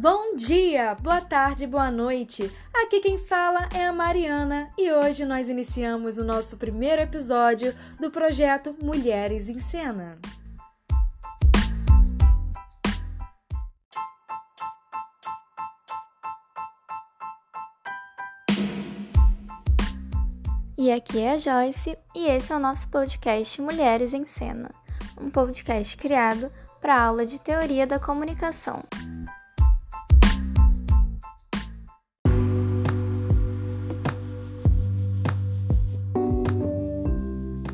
[0.00, 2.48] Bom dia, boa tarde, boa noite.
[2.72, 8.08] Aqui quem fala é a Mariana e hoje nós iniciamos o nosso primeiro episódio do
[8.08, 10.16] projeto Mulheres em Cena.
[20.78, 24.70] E aqui é a Joyce e esse é o nosso podcast Mulheres em Cena,
[25.20, 28.84] um podcast criado para aula de Teoria da Comunicação.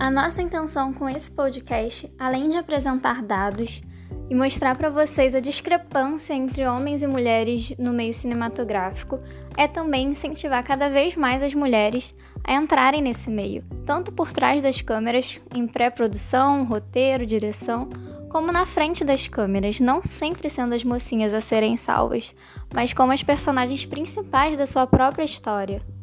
[0.05, 3.81] A nossa intenção com esse podcast, além de apresentar dados
[4.29, 9.19] e mostrar para vocês a discrepância entre homens e mulheres no meio cinematográfico,
[9.57, 12.15] é também incentivar cada vez mais as mulheres
[12.47, 17.89] a entrarem nesse meio, tanto por trás das câmeras, em pré-produção, roteiro, direção,
[18.29, 22.35] como na frente das câmeras, não sempre sendo as mocinhas a serem salvas,
[22.75, 25.94] mas como as personagens principais da sua própria história.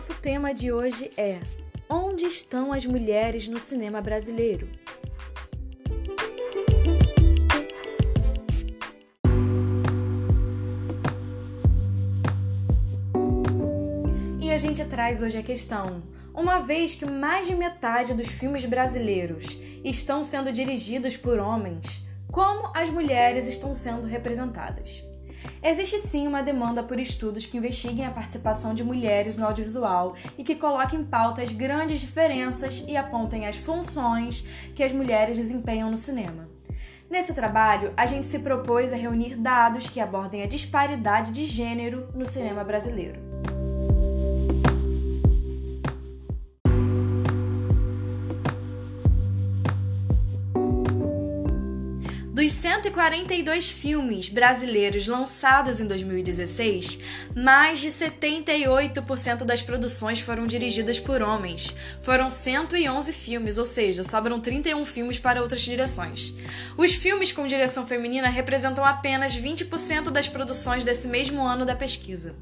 [0.00, 1.40] Nosso tema de hoje é:
[1.86, 4.66] Onde estão as mulheres no cinema brasileiro?
[14.40, 18.64] E a gente traz hoje a questão: uma vez que mais de metade dos filmes
[18.64, 25.09] brasileiros estão sendo dirigidos por homens, como as mulheres estão sendo representadas?
[25.62, 30.42] Existe sim uma demanda por estudos que investiguem a participação de mulheres no audiovisual e
[30.42, 34.42] que coloquem em pauta as grandes diferenças e apontem as funções
[34.74, 36.48] que as mulheres desempenham no cinema.
[37.10, 42.08] Nesse trabalho, a gente se propôs a reunir dados que abordem a disparidade de gênero
[42.14, 43.29] no cinema brasileiro.
[52.50, 56.98] Dos 142 filmes brasileiros lançados em 2016,
[57.36, 61.76] mais de 78% das produções foram dirigidas por homens.
[62.02, 66.34] Foram 111 filmes, ou seja, sobram 31 filmes para outras direções.
[66.76, 72.34] Os filmes com direção feminina representam apenas 20% das produções desse mesmo ano da pesquisa.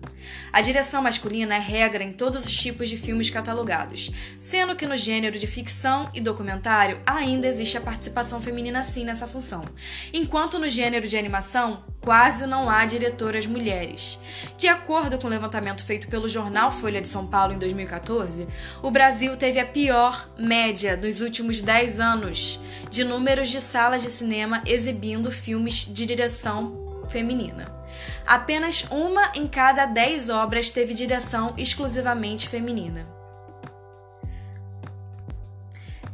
[0.50, 4.96] A direção masculina é regra em todos os tipos de filmes catalogados, sendo que no
[4.96, 9.66] gênero de ficção e documentário ainda existe a participação feminina sim nessa função
[10.12, 14.19] enquanto no gênero de animação quase não há diretoras mulheres.
[14.56, 18.47] De acordo com o um levantamento feito pelo jornal Folha de São Paulo em 2014,
[18.82, 24.08] o Brasil teve a pior média dos últimos 10 anos de números de salas de
[24.08, 27.66] cinema exibindo filmes de direção feminina.
[28.26, 33.18] Apenas uma em cada 10 obras teve direção exclusivamente feminina.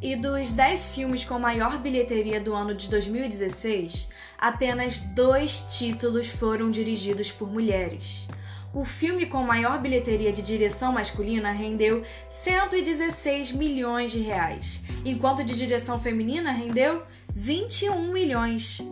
[0.05, 6.71] E dos 10 filmes com maior bilheteria do ano de 2016, apenas dois títulos foram
[6.71, 8.29] dirigidos por mulheres.
[8.75, 15.57] O filme com maior bilheteria de direção masculina rendeu 116 milhões de reais, enquanto de
[15.57, 17.03] direção feminina rendeu
[17.35, 18.83] 21 milhões.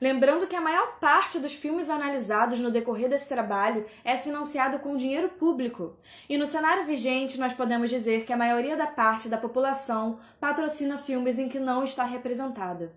[0.00, 4.96] Lembrando que a maior parte dos filmes analisados no decorrer desse trabalho é financiado com
[4.96, 5.94] dinheiro público.
[6.26, 10.96] E no cenário vigente, nós podemos dizer que a maioria da parte da população patrocina
[10.96, 12.90] filmes em que não está representada.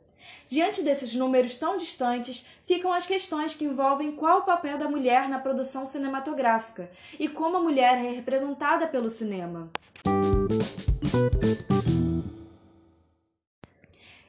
[0.48, 5.28] Diante desses números tão distantes, ficam as questões que envolvem qual o papel da mulher
[5.28, 6.90] na produção cinematográfica
[7.20, 9.70] e como a mulher é representada pelo cinema.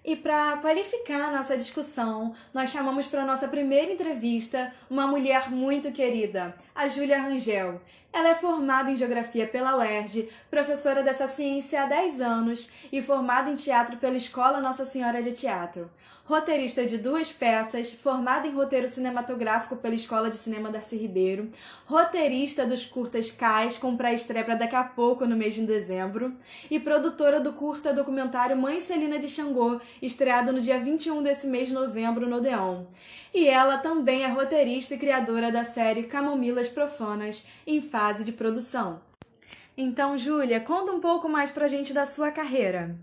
[0.04, 5.90] E para qualificar a nossa discussão, nós chamamos para nossa primeira entrevista uma mulher muito
[5.92, 7.80] querida, a Júlia Rangel.
[8.14, 13.50] Ela é formada em Geografia pela UERJ, professora dessa ciência há 10 anos e formada
[13.50, 15.90] em teatro pela Escola Nossa Senhora de Teatro.
[16.24, 21.50] Roteirista de duas peças, formada em roteiro cinematográfico pela Escola de Cinema Darcy Ribeiro,
[21.86, 26.32] roteirista dos curtas Cais, com pré-estreia para daqui a pouco, no mês de dezembro,
[26.70, 31.66] e produtora do curta documentário Mãe Celina de Xangô, estreado no dia 21 desse mês
[31.66, 32.84] de novembro no Odeon.
[33.34, 39.02] E ela também é roteirista e criadora da série Camomilas Profanas, em fase de produção.
[39.76, 42.96] Então, Júlia, conta um pouco mais pra gente da sua carreira.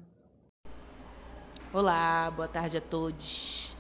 [1.74, 3.76] Olá, boa tarde a todos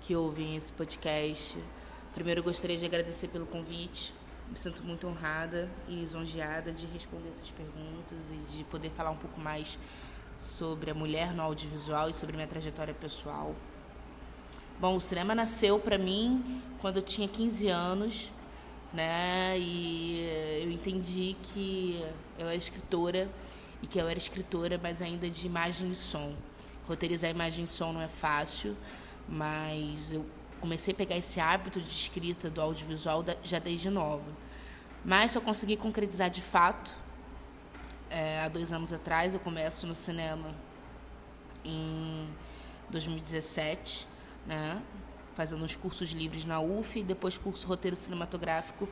[0.00, 1.56] que ouvem esse podcast.
[2.12, 4.12] Primeiro, gostaria de agradecer pelo convite.
[4.50, 9.16] Me sinto muito honrada e lisonjeada de responder essas perguntas e de poder falar um
[9.16, 9.78] pouco mais
[10.36, 13.54] sobre a mulher no audiovisual e sobre minha trajetória pessoal.
[14.78, 18.30] Bom, o cinema nasceu para mim quando eu tinha 15 anos.
[18.92, 19.58] né?
[19.58, 22.04] E eu entendi que
[22.38, 23.28] eu era escritora
[23.82, 26.34] e que eu era escritora, mas ainda de imagem e som.
[26.86, 28.76] Roteirizar imagem e som não é fácil,
[29.28, 30.26] mas eu
[30.60, 34.30] comecei a pegar esse hábito de escrita do audiovisual já desde nova.
[35.04, 36.94] Mas só consegui concretizar de fato
[38.10, 39.34] é, há dois anos atrás.
[39.34, 40.54] Eu começo no cinema
[41.64, 42.28] em
[42.90, 44.06] 2017,
[44.46, 44.80] né?
[45.34, 48.88] fazendo uns cursos livres na UF e depois curso roteiro cinematográfico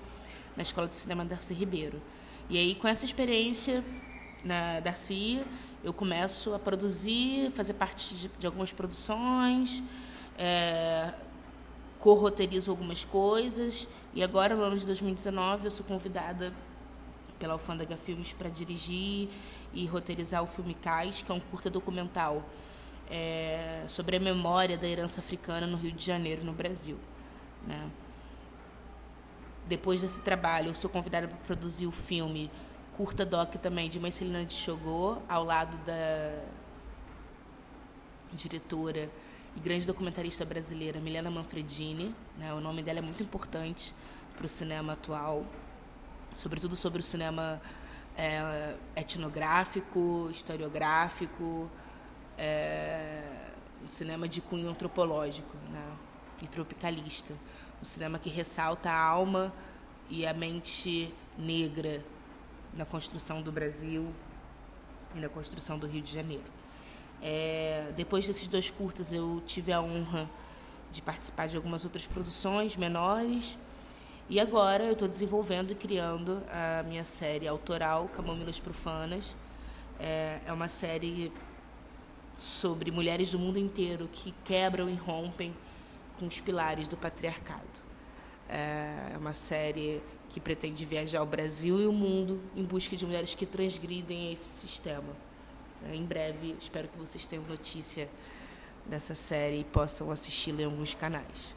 [0.54, 2.00] na Escola de Cinema Darcy Ribeiro.
[2.50, 3.82] E aí, com essa experiência
[4.44, 5.42] na Darcy,
[5.82, 9.82] eu começo a produzir, fazer parte de, de algumas produções,
[10.36, 11.14] é,
[11.98, 13.88] co-roteirizo algumas coisas.
[14.12, 16.52] E agora, no ano de 2019, eu sou convidada
[17.38, 19.30] pela Alfândega Filmes para dirigir
[19.72, 22.44] e roteirizar o filme Cais, que é um curta documental
[23.10, 26.98] é, sobre a memória da herança africana no Rio de Janeiro, no Brasil.
[27.66, 27.90] Né?
[29.66, 32.50] Depois desse trabalho, eu sou convidada para produzir o filme
[32.96, 36.44] curta doc também de Marcelina de Chogô, ao lado da
[38.32, 39.10] diretora
[39.56, 42.14] e grande documentarista brasileira Milena Manfredini.
[42.38, 42.52] Né?
[42.52, 43.92] O nome dela é muito importante
[44.36, 45.44] para o cinema atual,
[46.36, 47.60] sobretudo sobre o cinema
[48.16, 51.70] é, etnográfico, historiográfico,
[52.38, 53.22] é,
[53.82, 55.96] um cinema de cunho antropológico né,
[56.42, 57.34] e tropicalista.
[57.81, 59.52] Um cinema que ressalta a alma
[60.08, 62.02] e a mente negra
[62.75, 64.12] na construção do Brasil
[65.14, 66.44] e na construção do Rio de Janeiro.
[67.22, 70.28] É, depois desses dois curtas, eu tive a honra
[70.90, 73.58] de participar de algumas outras produções menores.
[74.28, 79.37] E agora eu estou desenvolvendo e criando a minha série autoral, Camômilas Profanas.
[79.98, 81.32] É, é uma série
[82.34, 85.54] sobre mulheres do mundo inteiro que quebram e rompem
[86.19, 87.82] com os pilares do patriarcado.
[88.48, 93.34] É uma série que pretende viajar ao Brasil e o mundo em busca de mulheres
[93.34, 95.14] que transgridem esse sistema.
[95.88, 98.08] É, em breve, espero que vocês tenham notícia
[98.87, 101.54] dessa série e possam assisti-la em alguns canais.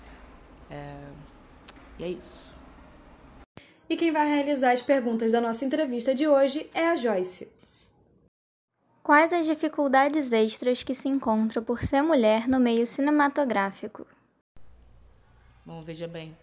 [0.70, 0.96] É...
[2.00, 2.52] E é isso.
[3.90, 7.48] E quem vai realizar as perguntas da nossa entrevista de hoje é a Joyce.
[9.08, 14.06] Quais as dificuldades extras que se encontra por ser mulher no meio cinematográfico?
[15.66, 16.38] Bom, veja bem.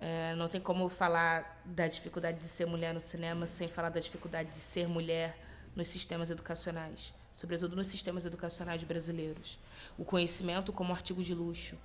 [0.00, 4.00] É, não tem como falar da dificuldade de ser mulher no cinema sem falar da
[4.00, 5.38] dificuldade de ser mulher
[5.76, 9.56] nos sistemas educacionais, sobretudo nos sistemas educacionais brasileiros.
[9.96, 11.76] O conhecimento como artigo de luxo.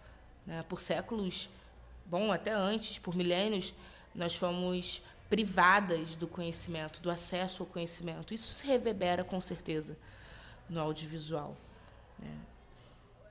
[0.48, 0.64] Né?
[0.68, 1.48] Por séculos,
[2.08, 3.72] bom, até antes, por milênios,
[4.16, 8.34] nós fomos privadas do conhecimento, do acesso ao conhecimento.
[8.34, 9.98] Isso se reverbera com certeza
[10.70, 11.56] no audiovisual.
[12.20, 12.38] Né?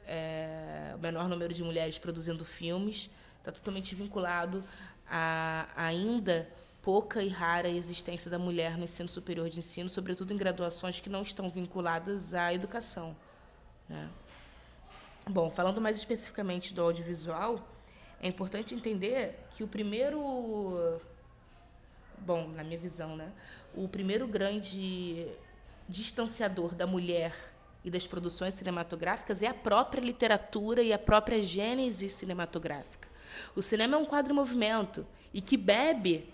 [0.06, 4.62] É, o menor número de mulheres produzindo filmes está totalmente vinculado
[5.06, 6.48] a ainda
[6.82, 11.08] pouca e rara existência da mulher no ensino superior de ensino, sobretudo em graduações que
[11.08, 13.16] não estão vinculadas à educação.
[13.88, 14.08] Né?
[15.26, 17.66] Bom, falando mais especificamente do audiovisual,
[18.20, 20.93] é importante entender que o primeiro
[22.24, 23.30] bom, na minha visão, né?
[23.74, 25.26] O primeiro grande
[25.88, 27.34] distanciador da mulher
[27.84, 33.06] e das produções cinematográficas é a própria literatura e a própria gênese cinematográfica.
[33.54, 36.32] O cinema é um quadro em movimento e que bebe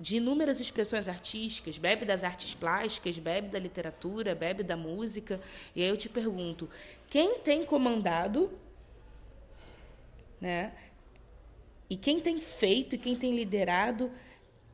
[0.00, 5.40] de inúmeras expressões artísticas, bebe das artes plásticas, bebe da literatura, bebe da música.
[5.74, 6.70] E aí eu te pergunto,
[7.10, 8.50] quem tem comandado,
[10.40, 10.72] né?
[11.90, 14.10] E quem tem feito e quem tem liderado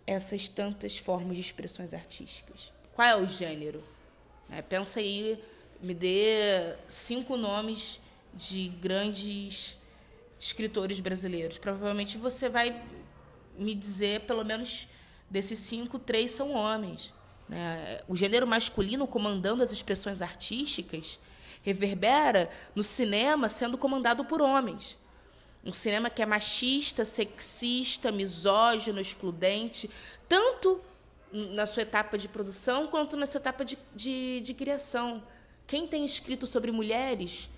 [0.06, 2.72] essas tantas formas de expressões artísticas?
[2.94, 3.82] Qual é o gênero?
[4.50, 5.42] É, pensa aí,
[5.80, 8.00] me dê cinco nomes
[8.32, 9.78] de grandes
[10.38, 11.58] escritores brasileiros.
[11.58, 12.82] Provavelmente você vai
[13.58, 14.88] me dizer, pelo menos
[15.30, 17.12] desses cinco, três são homens.
[17.48, 18.00] Né?
[18.08, 21.18] O gênero masculino comandando as expressões artísticas
[21.62, 24.98] reverbera no cinema sendo comandado por homens.
[25.64, 29.90] Um cinema que é machista, sexista, misógino, excludente,
[30.28, 30.80] tanto
[31.32, 35.22] na sua etapa de produção quanto nessa etapa de, de, de criação.
[35.66, 37.48] Quem tem escrito sobre mulheres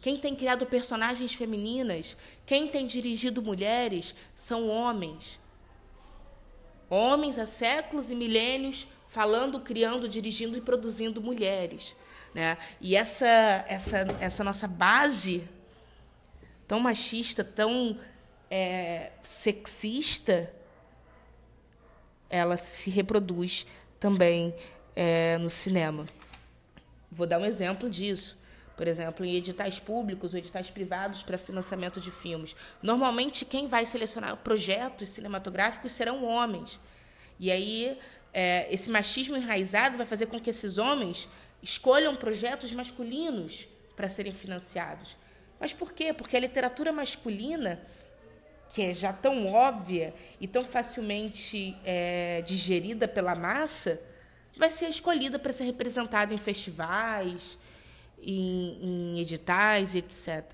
[0.00, 5.40] quem tem criado personagens femininas, quem tem dirigido mulheres, são homens.
[6.88, 11.96] Homens há séculos e milênios falando, criando, dirigindo e produzindo mulheres.
[12.34, 12.56] Né?
[12.80, 15.48] E essa, essa, essa nossa base
[16.66, 17.98] tão machista, tão
[18.50, 20.52] é, sexista,
[22.28, 23.66] ela se reproduz
[23.98, 24.54] também
[24.94, 26.06] é, no cinema.
[27.10, 28.36] Vou dar um exemplo disso.
[28.76, 32.54] por exemplo, em editais públicos ou editais privados para financiamento de filmes.
[32.82, 36.78] Normalmente, quem vai selecionar projetos cinematográficos serão homens.
[37.40, 37.98] E aí,
[38.34, 41.26] é, esse machismo enraizado vai fazer com que esses homens
[41.62, 45.16] escolham projetos masculinos para serem financiados.
[45.58, 46.12] Mas por quê?
[46.12, 47.80] Porque a literatura masculina,
[48.68, 54.00] que é já tão óbvia e tão facilmente é, digerida pela massa,
[54.56, 57.58] vai ser escolhida para ser representada em festivais,
[58.22, 60.44] em, em editais, etc.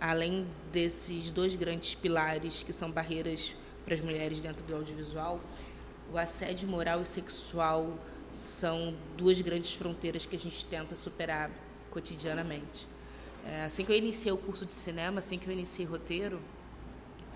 [0.00, 3.54] Além desses dois grandes pilares que são barreiras
[3.84, 5.40] para as mulheres dentro do audiovisual,
[6.12, 7.98] o assédio moral e sexual
[8.32, 11.50] são duas grandes fronteiras que a gente tenta superar
[11.90, 12.86] cotidianamente.
[13.46, 16.40] É, assim que eu iniciei o curso de cinema, assim que eu iniciei roteiro,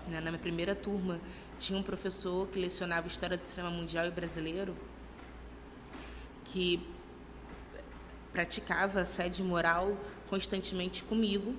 [0.07, 1.19] né, na minha primeira turma,
[1.57, 4.75] tinha um professor que lecionava História do Cinema Mundial e Brasileiro,
[6.43, 6.79] que
[8.31, 9.97] praticava assédio moral
[10.29, 11.55] constantemente comigo.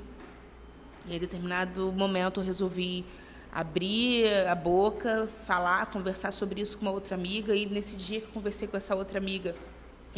[1.07, 3.05] E em determinado momento eu resolvi
[3.51, 7.57] abrir a boca, falar, conversar sobre isso com uma outra amiga.
[7.57, 9.57] E nesse dia que eu conversei com essa outra amiga,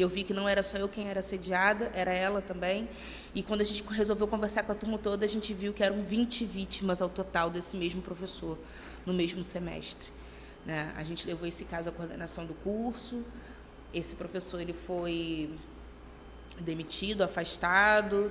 [0.02, 2.88] eu vi que não era só eu quem era assediada, era ela também.
[3.34, 6.02] E quando a gente resolveu conversar com a turma toda, a gente viu que eram
[6.02, 8.58] 20 vítimas ao total desse mesmo professor,
[9.04, 10.10] no mesmo semestre.
[10.64, 10.92] Né?
[10.96, 13.24] A gente levou esse caso à coordenação do curso.
[13.92, 15.50] Esse professor ele foi
[16.60, 18.30] demitido, afastado.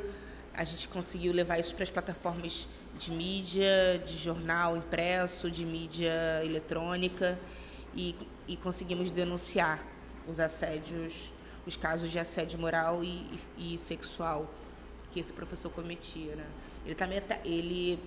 [0.54, 6.42] A gente conseguiu levar isso para as plataformas de mídia, de jornal impresso, de mídia
[6.44, 7.38] eletrônica
[7.96, 8.16] e,
[8.48, 9.84] e conseguimos denunciar
[10.28, 11.32] os assédios,
[11.68, 14.50] os casos de assédio moral e, e, e sexual
[15.12, 16.46] que esse professor cometia, né?
[16.86, 18.00] Ele também tá, ele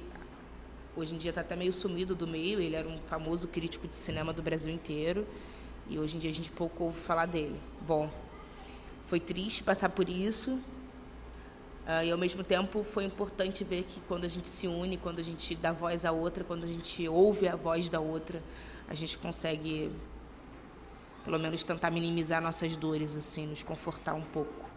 [0.96, 2.58] hoje em dia está até meio sumido do meio.
[2.58, 5.26] Ele era um famoso crítico de cinema do Brasil inteiro
[5.88, 7.60] e hoje em dia a gente pouco ouve falar dele.
[7.86, 8.10] Bom,
[9.06, 10.52] foi triste passar por isso.
[10.52, 15.18] Uh, e ao mesmo tempo foi importante ver que quando a gente se une, quando
[15.18, 18.42] a gente dá voz à outra, quando a gente ouve a voz da outra,
[18.88, 19.90] a gente consegue
[21.24, 24.68] pelo menos tentar minimizar nossas dores, assim, nos confortar um pouco.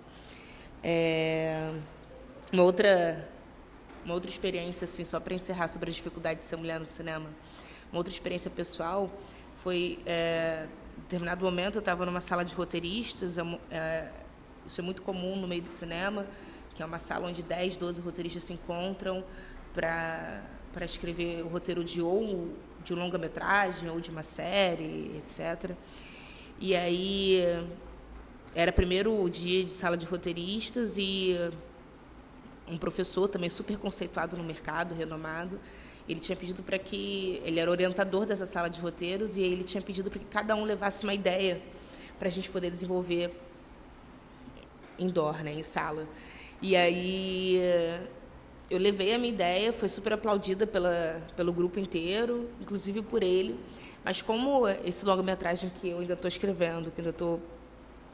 [0.84, 1.72] É...
[2.52, 3.30] Uma outra
[4.06, 7.30] uma outra experiência assim, só para encerrar sobre a dificuldade de ser mulher no cinema.
[7.92, 9.10] Uma outra experiência pessoal
[9.56, 13.38] foi é, em determinado momento eu estava numa sala de roteiristas,
[13.72, 14.10] é,
[14.68, 16.26] isso é muito comum no meio do cinema,
[16.76, 19.24] que é uma sala onde 10, 12 roteiristas se encontram
[19.74, 20.42] para
[20.74, 22.52] para escrever o roteiro de ou
[22.84, 25.78] de um longa-metragem ou de uma série, etc.
[26.65, 27.43] E aí
[28.55, 31.36] era primeiro o dia de sala de roteiristas e
[32.65, 35.60] um professor também super conceituado no mercado, renomado,
[36.08, 39.82] ele tinha pedido para que ele era orientador dessa sala de roteiros e ele tinha
[39.82, 41.62] pedido para que cada um levasse uma ideia
[42.17, 43.38] para a gente poder desenvolver
[44.98, 46.08] indoor, né, em sala.
[46.62, 47.58] E aí
[48.70, 53.60] eu levei a minha ideia, foi super aplaudida pela, pelo grupo inteiro, inclusive por ele.
[54.04, 57.42] Mas como esse longa-metragem que eu ainda estou escrevendo, que ainda estou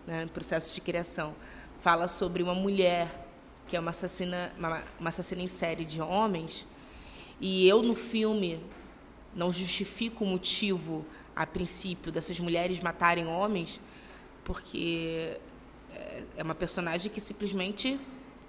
[0.05, 1.33] né, no processo de criação,
[1.79, 3.27] fala sobre uma mulher
[3.67, 6.65] que é uma assassina, uma, uma assassina em série de homens,
[7.39, 8.59] e eu no filme
[9.35, 11.05] não justifico o motivo,
[11.35, 13.79] a princípio, dessas mulheres matarem homens,
[14.43, 15.37] porque
[16.35, 17.99] é uma personagem que simplesmente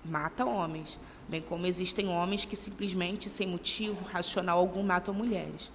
[0.05, 5.71] mata homens, bem como existem homens que simplesmente, sem motivo racional algum, matam mulheres.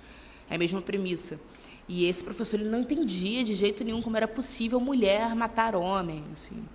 [0.49, 1.39] É a mesma premissa.
[1.87, 6.23] E esse professor ele não entendia de jeito nenhum como era possível mulher matar homem.
[6.33, 6.65] Assim.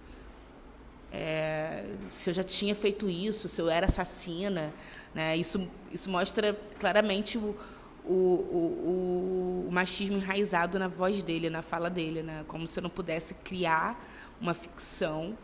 [1.13, 4.73] É, se eu já tinha feito isso, se eu era assassina.
[5.15, 5.37] Né?
[5.37, 7.57] Isso, isso mostra claramente o,
[8.05, 12.23] o, o, o, machismo enraizado na voz dele, na fala dele.
[12.23, 12.45] Né?
[12.47, 14.01] Como se eu não pudesse criar
[14.41, 15.37] uma ficção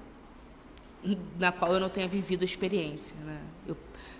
[1.38, 3.16] na qual eu não tenha vivido a experiência.
[3.24, 3.40] Né?
[3.66, 3.76] Eu,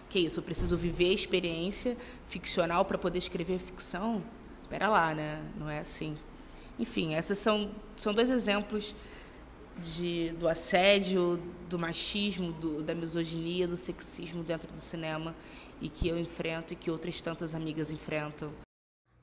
[0.08, 0.40] que isso?
[0.40, 1.96] Eu preciso viver a experiência
[2.28, 4.22] ficcional para poder escrever ficção?
[4.66, 5.40] Espera lá, né?
[5.56, 6.18] Não é assim.
[6.76, 8.96] Enfim, esses são, são dois exemplos
[9.78, 15.36] de, do assédio, do machismo, do, da misoginia, do sexismo dentro do cinema
[15.80, 18.50] e que eu enfrento e que outras tantas amigas enfrentam.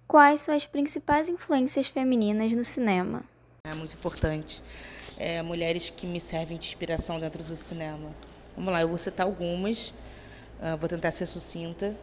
[0.07, 3.21] Quais são as principais influências femininas no cinema?
[3.65, 4.63] É muito importante
[5.17, 8.15] é, mulheres que me servem de inspiração dentro do cinema.
[8.55, 9.89] Vamos lá, eu vou citar algumas,
[10.61, 11.93] uh, vou tentar ser sucinta.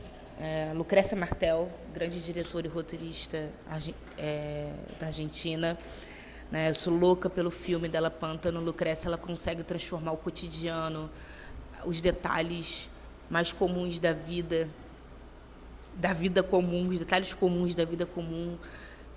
[0.43, 3.51] É, Lucrécia Martel, grande diretora e roteirista
[4.17, 5.77] é, da Argentina.
[6.51, 8.59] Né, eu sou louca pelo filme dela, Pântano.
[8.59, 11.11] Lucrécia, ela consegue transformar o cotidiano,
[11.85, 12.89] os detalhes
[13.29, 14.67] mais comuns da vida,
[15.97, 18.57] da vida comum, os detalhes comuns da vida comum,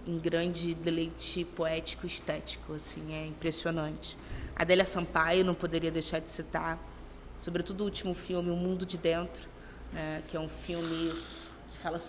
[0.06, 4.18] em grande deleite poético estético, assim, é impressionante.
[4.54, 6.78] Adélia Sampaio, não poderia deixar de citar,
[7.40, 9.53] sobretudo o último filme, O Mundo de Dentro,
[9.94, 11.14] né, que é um filme
[11.70, 12.00] que fala,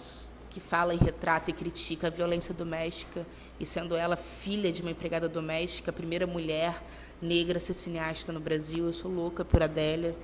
[0.50, 3.26] que fala e retrata e critica a violência doméstica,
[3.60, 6.82] e sendo ela filha de uma empregada doméstica, a primeira mulher
[7.20, 8.86] negra a ser cineasta no Brasil.
[8.86, 10.16] Eu sou louca por Adélia.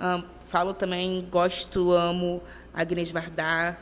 [0.00, 2.42] Um, falo também, gosto, amo
[2.72, 3.78] Agnès Varda,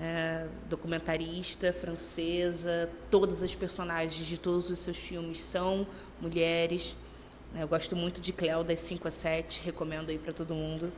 [0.00, 2.90] é, documentarista francesa.
[3.10, 5.86] Todas as personagens de todos os seus filmes são
[6.20, 6.96] mulheres.
[7.54, 10.92] Eu gosto muito de Cléo das 5 a 7, recomendo aí para todo mundo.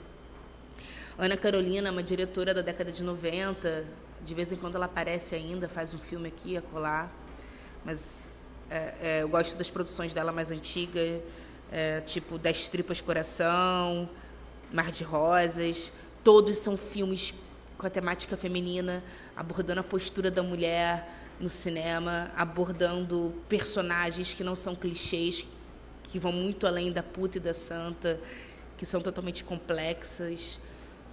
[1.16, 3.84] Ana Carolina, uma diretora da década de 90,
[4.20, 7.08] de vez em quando ela aparece ainda, faz um filme aqui a colar,
[7.84, 11.22] mas é, é, eu gosto das produções dela mais antigas,
[11.70, 14.10] é, tipo Das Tripas Coração,
[14.72, 15.92] Mar de Rosas.
[16.24, 17.32] Todos são filmes
[17.78, 19.00] com a temática feminina,
[19.36, 25.46] abordando a postura da mulher no cinema, abordando personagens que não são clichês,
[26.02, 28.18] que vão muito além da puta e da santa,
[28.76, 30.58] que são totalmente complexas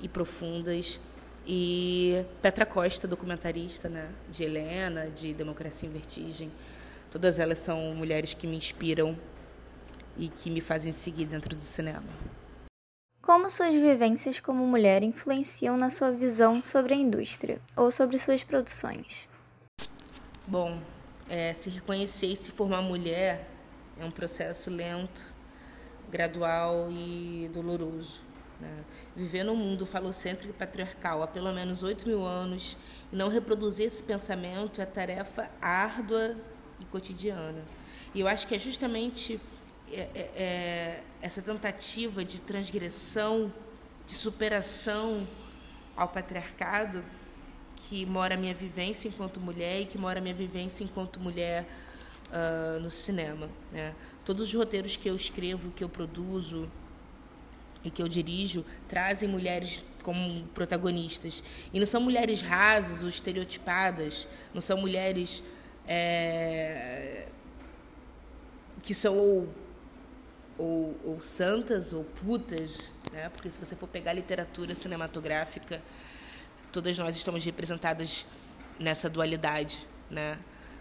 [0.01, 0.99] e profundas.
[1.45, 6.51] E Petra Costa, documentarista, né, de Helena, de Democracia em Vertigem.
[7.09, 9.17] Todas elas são mulheres que me inspiram
[10.17, 12.07] e que me fazem seguir dentro do cinema.
[13.21, 18.43] Como suas vivências como mulher influenciam na sua visão sobre a indústria ou sobre suas
[18.43, 19.29] produções?
[20.47, 20.79] Bom,
[21.29, 23.47] é, se reconhecer e se formar mulher
[23.99, 25.33] é um processo lento,
[26.09, 28.30] gradual e doloroso.
[28.61, 28.83] Né?
[29.15, 32.77] Viver num mundo falocêntrico e patriarcal há pelo menos 8 mil anos
[33.11, 36.35] e não reproduzir esse pensamento é tarefa árdua
[36.79, 37.63] e cotidiana.
[38.13, 39.39] E eu acho que é justamente
[39.91, 43.51] é, é, é essa tentativa de transgressão,
[44.05, 45.27] de superação
[45.95, 47.03] ao patriarcado
[47.75, 51.65] que mora a minha vivência enquanto mulher e que mora a minha vivência enquanto mulher
[52.27, 53.49] uh, no cinema.
[53.71, 53.95] Né?
[54.23, 56.69] Todos os roteiros que eu escrevo, que eu produzo
[57.83, 61.43] e que eu dirijo, trazem mulheres como protagonistas.
[61.73, 65.43] E não são mulheres rasas ou estereotipadas, não são mulheres
[65.87, 67.27] é,
[68.81, 69.49] que são ou,
[70.57, 73.29] ou, ou, santas ou putas, né?
[73.29, 75.81] porque se você for pegar literatura cinematográfica,
[76.71, 78.25] todas nós estamos representadas
[78.79, 80.37] nessa dualidade, né?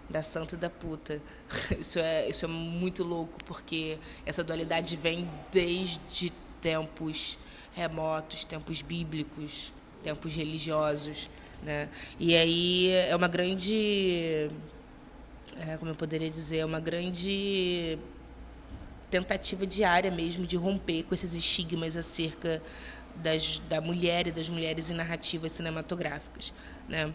[0.08, 1.22] da santa e da puta.
[1.78, 7.38] Isso é, isso é muito louco, porque essa dualidade vem desde tempos
[7.72, 11.30] remotos, tempos bíblicos, tempos religiosos.
[11.62, 11.88] Né?
[12.18, 14.50] E aí é uma grande.
[15.68, 16.58] É, como eu poderia dizer?
[16.58, 17.98] É uma grande
[19.10, 22.62] tentativa diária mesmo de romper com esses estigmas acerca
[23.16, 26.54] das, da mulher e das mulheres em narrativas cinematográficas.
[26.88, 27.12] Né?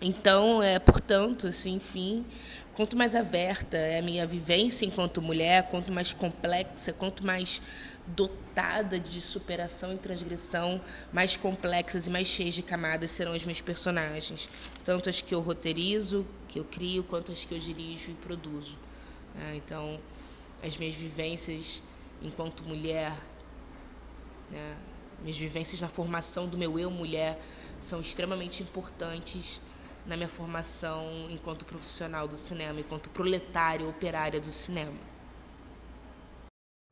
[0.00, 2.24] Então, é, portanto, assim, enfim,
[2.72, 7.60] quanto mais aberta é a minha vivência enquanto mulher, quanto mais complexa, quanto mais
[8.06, 10.80] dotada de superação e transgressão,
[11.12, 14.48] mais complexas e mais cheias de camadas serão as minhas personagens,
[14.84, 18.78] tanto as que eu roteirizo, que eu crio, quanto as que eu dirijo e produzo.
[19.38, 20.00] É, então,
[20.62, 21.82] as minhas vivências
[22.22, 23.12] enquanto mulher,
[24.50, 24.76] né,
[25.20, 27.38] minhas vivências na formação do meu eu mulher
[27.80, 29.60] são extremamente importantes
[30.10, 34.98] na minha formação enquanto profissional do cinema, enquanto proletária operária do cinema.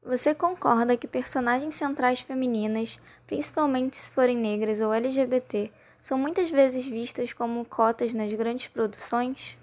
[0.06, 6.86] Você concorda que personagens centrais femininas, principalmente se forem negras ou LGBT, são muitas vezes
[6.86, 9.58] vistas como cotas nas grandes produções?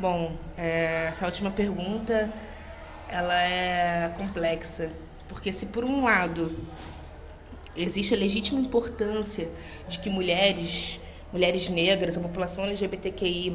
[0.00, 2.32] Bom, é, essa última pergunta
[3.08, 4.90] ela é complexa,
[5.28, 6.50] porque se por um lado
[7.76, 9.50] existe a legítima importância
[9.86, 10.98] de que mulheres
[11.34, 13.52] mulheres negras, a população LGBTQI+,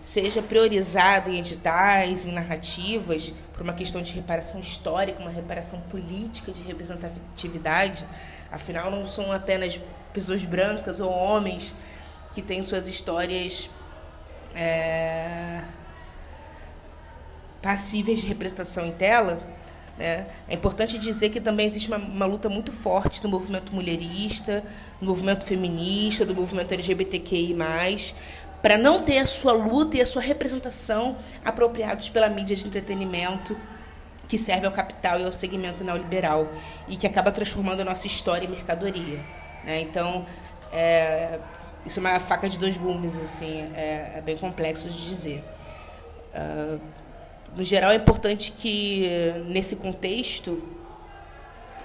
[0.00, 6.50] seja priorizada em editais, em narrativas, por uma questão de reparação histórica, uma reparação política
[6.50, 8.04] de representatividade.
[8.50, 9.80] Afinal, não são apenas
[10.12, 11.72] pessoas brancas ou homens
[12.34, 13.70] que têm suas histórias
[14.52, 15.60] é,
[17.62, 19.38] passíveis de representação em tela,
[19.98, 20.26] né?
[20.48, 24.62] É importante dizer que também existe uma, uma, luta muito forte do movimento mulherista,
[25.00, 27.56] do movimento feminista, do movimento LGBTQI,
[28.62, 33.56] para não ter a sua luta e a sua representação apropriados pela mídia de entretenimento
[34.28, 36.48] que serve ao capital e ao segmento neoliberal
[36.86, 39.18] e que acaba transformando a nossa história em mercadoria.
[39.64, 39.80] Né?
[39.80, 40.24] Então,
[40.72, 41.40] é,
[41.84, 45.44] isso é uma faca de dois gumes, assim, é, é bem complexo de dizer.
[46.34, 46.78] Uh,
[47.56, 50.62] no geral, é importante que, nesse contexto,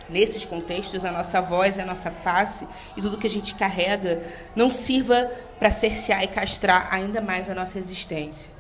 [0.10, 4.22] nesses contextos, a nossa voz, a nossa face e tudo que a gente carrega
[4.56, 8.52] não sirva para cercear e castrar ainda mais a nossa existência.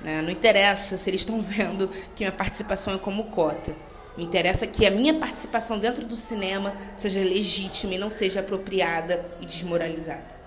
[0.00, 0.22] Né?
[0.22, 3.74] Não interessa se eles estão vendo que minha participação é como cota.
[4.16, 9.24] Me interessa que a minha participação dentro do cinema seja legítima e não seja apropriada
[9.40, 10.40] e desmoralizada.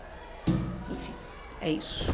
[0.92, 1.14] Enfim,
[1.62, 2.14] é isso.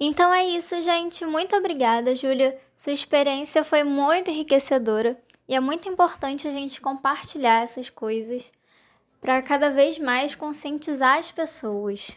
[0.00, 1.24] Então é isso, gente.
[1.24, 2.58] Muito obrigada, Júlia.
[2.76, 8.52] Sua experiência foi muito enriquecedora e é muito importante a gente compartilhar essas coisas
[9.20, 12.16] para cada vez mais conscientizar as pessoas.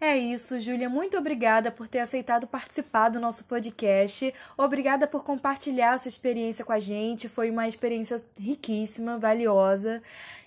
[0.00, 0.88] É isso, Júlia.
[0.88, 4.34] Muito obrigada por ter aceitado participar do nosso podcast.
[4.56, 7.28] Obrigada por compartilhar sua experiência com a gente.
[7.28, 10.02] Foi uma experiência riquíssima, valiosa.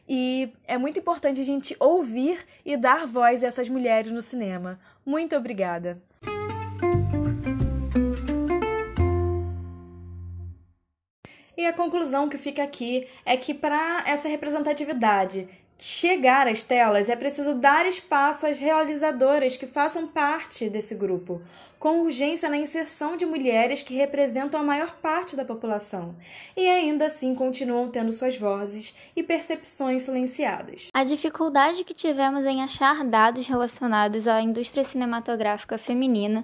[0.07, 4.79] E é muito importante a gente ouvir e dar voz a essas mulheres no cinema.
[5.05, 6.01] Muito obrigada.
[11.57, 17.15] E a conclusão que fica aqui é que para essa representatividade chegar às telas, é
[17.15, 21.41] preciso dar espaço às realizadoras que façam parte desse grupo,
[21.79, 26.15] com urgência na inserção de mulheres que representam a maior parte da população
[26.55, 30.87] e ainda assim continuam tendo suas vozes e percepções silenciadas.
[30.93, 36.43] A dificuldade que tivemos em achar dados relacionados à indústria cinematográfica feminina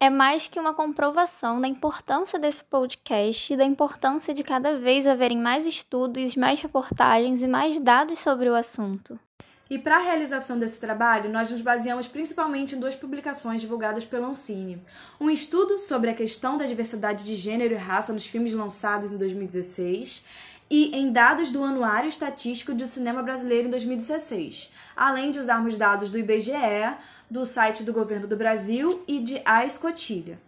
[0.00, 5.06] é mais que uma comprovação da importância desse podcast e da importância de cada vez
[5.06, 9.20] haverem mais estudos, mais reportagens e mais dados sobre o assunto.
[9.68, 14.26] E para a realização desse trabalho, nós nos baseamos principalmente em duas publicações divulgadas pela
[14.26, 14.82] Ancine.
[15.20, 19.18] Um estudo sobre a questão da diversidade de gênero e raça nos filmes lançados em
[19.18, 20.24] 2016
[20.70, 26.10] e em dados do Anuário Estatístico do Cinema Brasileiro em 2016, além de usarmos dados
[26.10, 26.96] do IBGE,
[27.28, 30.40] do site do Governo do Brasil e de A Escotilha.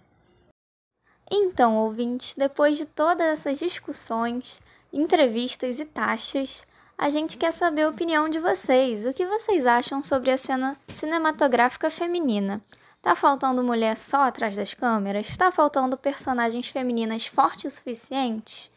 [1.28, 4.60] Então, ouvintes, depois de todas essas discussões,
[4.92, 6.62] entrevistas e taxas,
[6.96, 9.04] a gente quer saber a opinião de vocês.
[9.04, 12.60] O que vocês acham sobre a cena cinematográfica feminina?
[13.00, 15.36] Tá faltando mulher só atrás das câmeras?
[15.36, 18.71] Tá faltando personagens femininas fortes o suficiente?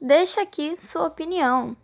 [0.00, 1.76] Deixa aqui sua opinião.